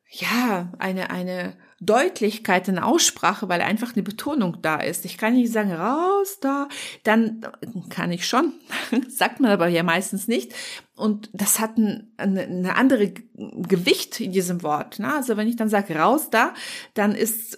ja, 0.09 0.71
eine, 0.79 1.09
eine 1.09 1.57
Deutlichkeit 1.79 2.67
in 2.67 2.79
Aussprache, 2.79 3.49
weil 3.49 3.61
einfach 3.61 3.93
eine 3.93 4.03
Betonung 4.03 4.61
da 4.61 4.77
ist. 4.77 5.05
Ich 5.05 5.17
kann 5.17 5.33
nicht 5.33 5.51
sagen, 5.51 5.73
raus 5.73 6.39
da, 6.41 6.67
dann 7.03 7.45
kann 7.89 8.11
ich 8.11 8.27
schon, 8.27 8.53
sagt 9.09 9.39
man 9.39 9.51
aber 9.51 9.67
ja 9.67 9.83
meistens 9.83 10.27
nicht. 10.27 10.53
Und 10.95 11.29
das 11.33 11.59
hat 11.59 11.77
ein, 11.77 12.13
eine, 12.17 12.41
eine 12.41 12.75
andere 12.75 13.11
Gewicht 13.11 14.19
in 14.19 14.31
diesem 14.31 14.63
Wort. 14.63 14.99
Ne? 14.99 15.13
Also 15.13 15.37
wenn 15.37 15.47
ich 15.47 15.57
dann 15.57 15.69
sage, 15.69 15.95
raus 15.95 16.29
da, 16.31 16.53
dann 16.93 17.13
ist, 17.13 17.57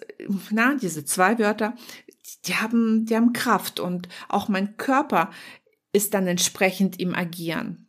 na, 0.49 0.75
diese 0.75 1.05
zwei 1.05 1.39
Wörter, 1.39 1.75
die 2.45 2.55
haben, 2.55 3.05
die 3.05 3.15
haben 3.15 3.31
Kraft 3.31 3.79
und 3.79 4.09
auch 4.27 4.49
mein 4.49 4.75
Körper 4.75 5.29
ist 5.93 6.13
dann 6.13 6.27
entsprechend 6.27 6.99
im 6.99 7.15
Agieren. 7.15 7.87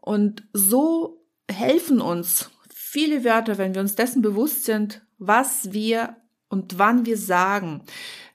Und 0.00 0.44
so 0.52 1.24
helfen 1.48 2.00
uns 2.00 2.50
viele 2.92 3.24
Wörter, 3.24 3.56
wenn 3.56 3.74
wir 3.74 3.80
uns 3.80 3.94
dessen 3.94 4.20
bewusst 4.20 4.66
sind, 4.66 5.00
was 5.16 5.72
wir 5.72 6.14
und 6.50 6.78
wann 6.78 7.06
wir 7.06 7.16
sagen 7.16 7.80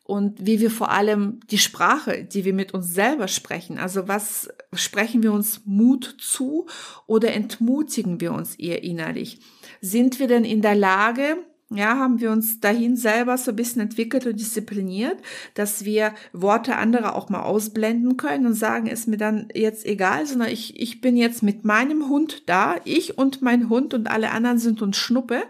und 0.03 0.47
wie 0.47 0.59
wir 0.59 0.71
vor 0.71 0.89
allem 0.89 1.41
die 1.51 1.59
Sprache, 1.59 2.23
die 2.23 2.43
wir 2.43 2.55
mit 2.55 2.73
uns 2.73 2.91
selber 2.91 3.27
sprechen, 3.27 3.77
also 3.77 4.07
was 4.07 4.49
sprechen 4.73 5.21
wir 5.21 5.31
uns 5.31 5.61
Mut 5.65 6.15
zu 6.19 6.65
oder 7.05 7.33
entmutigen 7.33 8.19
wir 8.19 8.31
uns 8.31 8.55
eher 8.55 8.83
innerlich? 8.83 9.41
Sind 9.79 10.19
wir 10.19 10.27
denn 10.27 10.43
in 10.43 10.63
der 10.63 10.75
Lage, 10.75 11.37
ja, 11.69 11.97
haben 11.97 12.21
wir 12.21 12.31
uns 12.31 12.61
dahin 12.61 12.95
selber 12.95 13.37
so 13.37 13.51
ein 13.51 13.57
bisschen 13.57 13.81
entwickelt 13.81 14.25
und 14.25 14.39
diszipliniert, 14.39 15.17
dass 15.53 15.83
wir 15.83 16.13
Worte 16.31 16.77
anderer 16.77 17.13
auch 17.13 17.27
mal 17.27 17.41
ausblenden 17.41 18.15
können 18.15 18.45
und 18.45 18.53
sagen, 18.53 18.87
ist 18.87 19.09
mir 19.09 19.17
dann 19.17 19.49
jetzt 19.53 19.85
egal, 19.85 20.25
sondern 20.25 20.47
ich, 20.47 20.79
ich 20.79 21.01
bin 21.01 21.17
jetzt 21.17 21.43
mit 21.43 21.65
meinem 21.65 22.07
Hund 22.07 22.43
da, 22.47 22.75
ich 22.85 23.17
und 23.17 23.41
mein 23.41 23.67
Hund 23.67 23.93
und 23.93 24.09
alle 24.09 24.31
anderen 24.31 24.59
sind 24.59 24.81
uns 24.81 24.95
Schnuppe. 24.95 25.43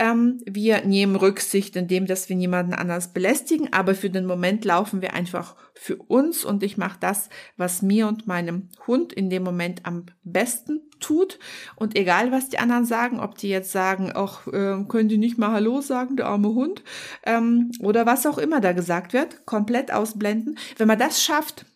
Ähm, 0.00 0.40
wir 0.46 0.84
nehmen 0.84 1.14
Rücksicht, 1.14 1.76
indem 1.76 2.06
dass 2.06 2.28
wir 2.28 2.34
niemanden 2.34 2.74
anders 2.74 3.12
belästigen, 3.12 3.72
aber 3.72 3.94
für 3.94 4.10
den 4.10 4.26
Moment 4.26 4.64
laufen 4.64 5.00
wir 5.00 5.14
einfach 5.14 5.54
für 5.74 5.96
uns 5.96 6.44
und 6.44 6.64
ich 6.64 6.76
mache 6.76 6.98
das, 7.00 7.28
was 7.56 7.82
mir 7.82 8.08
und 8.08 8.26
meinem 8.26 8.68
Hund 8.86 9.12
in 9.12 9.30
dem 9.30 9.44
Moment 9.44 9.86
am 9.86 10.06
besten 10.24 10.80
tut. 11.02 11.38
Und 11.76 11.96
egal, 11.96 12.32
was 12.32 12.48
die 12.48 12.58
anderen 12.58 12.84
sagen, 12.84 13.20
ob 13.20 13.36
die 13.36 13.48
jetzt 13.48 13.72
sagen, 13.72 14.12
ach, 14.14 14.46
äh, 14.46 14.84
können 14.88 15.08
die 15.08 15.18
nicht 15.18 15.38
Hallo 15.52 15.80
sagen, 15.80 16.16
der 16.16 16.26
arme 16.26 16.48
Hund, 16.48 16.82
ähm, 17.24 17.70
oder 17.80 18.06
was 18.06 18.26
auch 18.26 18.38
immer 18.38 18.60
da 18.60 18.72
gesagt 18.72 19.12
wird, 19.12 19.46
komplett 19.46 19.92
ausblenden. 19.92 20.58
Wenn 20.76 20.88
man 20.88 20.98
das 20.98 21.22
schafft, 21.22 21.66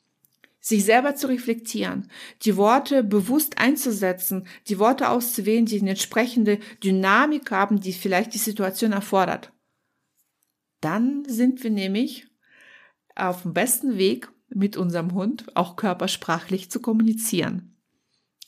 sich 0.61 0.85
selber 0.85 1.15
zu 1.15 1.29
reflektieren, 1.29 2.11
die 2.43 2.57
Worte 2.57 3.05
bewusst 3.05 3.59
einzusetzen, 3.59 4.47
die 4.69 4.79
Worte 4.79 5.09
auszuwählen, 5.11 5.67
die 5.67 5.81
eine 5.81 5.91
entsprechende 5.91 6.59
Dynamik 6.83 7.51
haben, 7.51 7.81
die 7.81 7.93
vielleicht 7.93 8.35
die 8.35 8.39
Situation 8.39 8.93
erfordert, 8.93 9.53
dann 10.81 11.25
sind 11.27 11.63
wir 11.63 11.71
nämlich 11.71 12.27
auf 13.15 13.43
dem 13.43 13.55
besten 13.55 13.97
Weg, 13.97 14.29
mit 14.49 14.77
unserem 14.77 15.13
Hund 15.13 15.57
auch 15.57 15.77
körpersprachlich 15.77 16.71
zu 16.71 16.81
kommunizieren. 16.81 17.77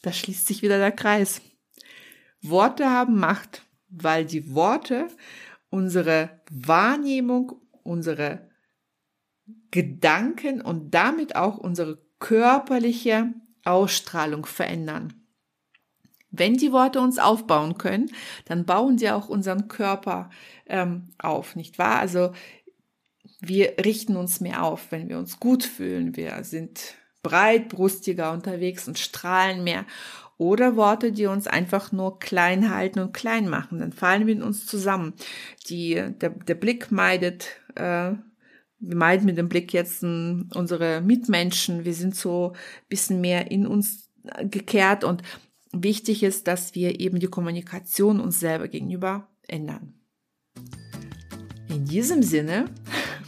Da 0.02 0.12
schließt 0.12 0.46
sich 0.46 0.62
wieder 0.62 0.78
der 0.78 0.92
Kreis. 0.92 1.40
Worte 2.40 2.88
haben 2.88 3.18
Macht, 3.18 3.66
weil 3.88 4.24
die 4.24 4.54
Worte 4.54 5.08
unsere 5.70 6.30
Wahrnehmung, 6.50 7.52
unsere 7.82 8.48
Gedanken 9.70 10.60
und 10.60 10.92
damit 10.94 11.36
auch 11.36 11.58
unsere 11.58 11.98
körperliche 12.18 13.32
Ausstrahlung 13.64 14.46
verändern. 14.46 15.14
Wenn 16.30 16.54
die 16.54 16.72
Worte 16.72 17.00
uns 17.00 17.18
aufbauen 17.18 17.78
können, 17.78 18.10
dann 18.44 18.66
bauen 18.66 18.98
sie 18.98 19.10
auch 19.10 19.28
unseren 19.28 19.68
Körper 19.68 20.30
ähm, 20.66 21.10
auf, 21.18 21.56
nicht 21.56 21.78
wahr? 21.78 21.98
Also 21.98 22.32
wir 23.40 23.76
richten 23.84 24.16
uns 24.16 24.40
mehr 24.40 24.62
auf, 24.62 24.90
wenn 24.90 25.08
wir 25.08 25.18
uns 25.18 25.40
gut 25.40 25.64
fühlen. 25.64 26.16
Wir 26.16 26.44
sind 26.44 26.94
breitbrustiger 27.22 28.32
unterwegs 28.32 28.88
und 28.88 28.98
strahlen 28.98 29.64
mehr. 29.64 29.86
Oder 30.38 30.76
Worte, 30.76 31.10
die 31.10 31.26
uns 31.26 31.48
einfach 31.48 31.90
nur 31.90 32.20
klein 32.20 32.70
halten 32.70 33.00
und 33.00 33.12
klein 33.12 33.48
machen. 33.48 33.80
Dann 33.80 33.92
fallen 33.92 34.26
wir 34.26 34.34
in 34.34 34.42
uns 34.42 34.66
zusammen. 34.66 35.14
Die, 35.68 35.94
der, 36.20 36.30
der 36.30 36.54
Blick 36.54 36.92
meidet, 36.92 37.48
äh, 37.74 38.12
wir 38.80 38.96
meiden 38.96 39.26
mit 39.26 39.36
dem 39.36 39.48
Blick 39.48 39.72
jetzt 39.72 40.04
n, 40.04 40.48
unsere 40.54 41.00
Mitmenschen. 41.00 41.84
Wir 41.84 41.94
sind 41.94 42.14
so 42.14 42.52
bisschen 42.88 43.20
mehr 43.20 43.50
in 43.50 43.66
uns 43.66 44.08
gekehrt 44.42 45.02
und 45.02 45.22
wichtig 45.72 46.22
ist, 46.22 46.46
dass 46.46 46.74
wir 46.74 47.00
eben 47.00 47.18
die 47.18 47.26
Kommunikation 47.26 48.20
uns 48.20 48.38
selber 48.38 48.68
gegenüber 48.68 49.26
ändern. 49.48 49.94
In 51.68 51.84
diesem 51.84 52.22
Sinne 52.22 52.66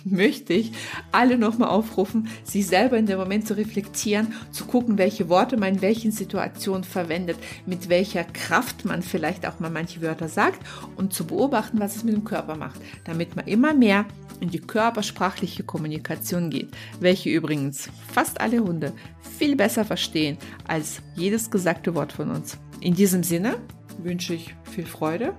möchte 0.05 0.53
ich 0.53 0.73
alle 1.13 1.39
nochmal 1.39 1.69
aufrufen, 1.69 2.29
sich 2.45 2.67
selber 2.67 2.99
in 2.99 3.07
dem 3.07 3.19
Moment 3.19 3.47
zu 3.47 3.57
reflektieren, 3.57 4.35
zu 4.51 4.65
gucken, 4.65 4.99
welche 4.99 5.29
Worte 5.29 5.57
man 5.57 5.75
in 5.75 5.83
welchen 5.83 6.13
Situationen 6.13 6.85
verwendet, 6.85 7.37
mit 7.67 7.89
welcher 7.89 8.25
Kraft 8.25 8.85
man 8.85 9.03
vielleicht 9.03 9.47
auch 9.47 9.61
mal 9.61 9.71
manche 9.71 10.03
Wörter 10.03 10.29
sagt 10.29 10.61
und 10.97 11.13
zu 11.13 11.27
beobachten, 11.27 11.81
was 11.81 11.97
es 11.97 12.05
mit 12.05 12.15
dem 12.15 12.25
Körper 12.25 12.57
macht, 12.57 12.81
damit 13.05 13.37
man 13.37 13.47
immer 13.47 13.75
mehr 13.75 14.05
in 14.41 14.51
die 14.51 14.61
körpersprachliche 14.61 15.65
Kommunikation 15.65 16.51
geht, 16.51 16.71
welche 16.99 17.29
übrigens 17.31 17.91
fast 18.13 18.41
alle 18.41 18.61
Hunde 18.61 18.93
viel 19.39 19.55
besser 19.55 19.85
verstehen 19.85 20.39
als 20.67 21.03
jedes 21.15 21.51
gesagte 21.51 21.95
Wort 21.95 22.13
von 22.13 22.31
uns. 22.31 22.59
In 22.81 22.95
diesem 22.95 23.23
Sinne 23.23 23.59
wünsche 23.99 24.33
ich 24.33 24.55
viel 24.65 24.87
Freude 24.87 25.35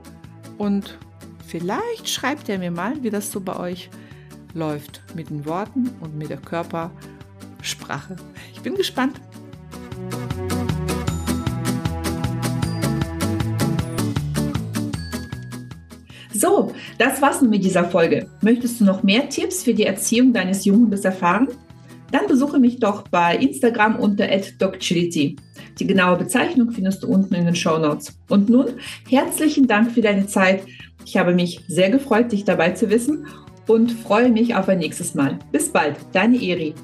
und 0.59 0.99
vielleicht 1.47 2.09
schreibt 2.09 2.47
ihr 2.47 2.59
mir 2.59 2.69
mal, 2.69 3.01
wie 3.01 3.09
das 3.09 3.31
so 3.31 3.41
bei 3.41 3.57
euch 3.57 3.85
ist 3.85 4.10
läuft 4.53 5.01
mit 5.15 5.29
den 5.29 5.45
Worten 5.45 5.89
und 5.99 6.17
mit 6.17 6.29
der 6.29 6.37
Körpersprache. 6.37 8.15
Ich 8.53 8.61
bin 8.61 8.75
gespannt. 8.75 9.19
So, 16.33 16.73
das 16.97 17.21
war's 17.21 17.41
nun 17.41 17.51
mit 17.51 17.63
dieser 17.63 17.85
Folge. 17.85 18.27
Möchtest 18.41 18.79
du 18.79 18.85
noch 18.85 19.03
mehr 19.03 19.29
Tipps 19.29 19.63
für 19.63 19.73
die 19.73 19.85
Erziehung 19.85 20.33
deines 20.33 20.65
Junghundes 20.65 21.05
erfahren? 21.05 21.47
Dann 22.11 22.27
besuche 22.27 22.59
mich 22.59 22.79
doch 22.79 23.07
bei 23.07 23.37
Instagram 23.37 23.95
unter 23.97 24.27
@docchility. 24.57 25.35
Die 25.79 25.87
genaue 25.87 26.17
Bezeichnung 26.17 26.71
findest 26.71 27.03
du 27.03 27.07
unten 27.07 27.35
in 27.35 27.45
den 27.45 27.55
Show 27.55 27.77
Notes. 27.77 28.17
Und 28.27 28.49
nun 28.49 28.65
herzlichen 29.07 29.67
Dank 29.67 29.91
für 29.91 30.01
deine 30.01 30.27
Zeit. 30.27 30.63
Ich 31.05 31.15
habe 31.15 31.33
mich 31.33 31.61
sehr 31.67 31.89
gefreut, 31.89 32.31
dich 32.31 32.43
dabei 32.43 32.71
zu 32.71 32.89
wissen 32.89 33.25
und 33.71 33.91
freue 33.91 34.29
mich 34.29 34.55
auf 34.55 34.67
ein 34.67 34.79
nächstes 34.79 35.15
Mal. 35.15 35.39
Bis 35.51 35.69
bald, 35.69 35.95
deine 36.11 36.41
Eri. 36.41 36.75